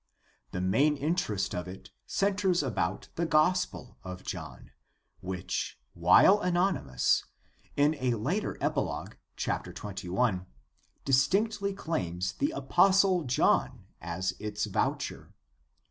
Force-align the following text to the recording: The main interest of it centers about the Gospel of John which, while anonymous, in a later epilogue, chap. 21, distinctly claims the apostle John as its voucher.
The 0.51 0.61
main 0.61 0.97
interest 0.97 1.53
of 1.53 1.67
it 1.67 1.91
centers 2.07 2.63
about 2.63 3.09
the 3.13 3.25
Gospel 3.27 3.99
of 4.03 4.23
John 4.23 4.71
which, 5.19 5.77
while 5.93 6.39
anonymous, 6.39 7.25
in 7.77 7.93
a 7.99 8.15
later 8.15 8.57
epilogue, 8.59 9.13
chap. 9.35 9.65
21, 9.71 10.47
distinctly 11.05 11.75
claims 11.75 12.33
the 12.33 12.49
apostle 12.49 13.25
John 13.25 13.85
as 14.01 14.33
its 14.39 14.65
voucher. 14.65 15.35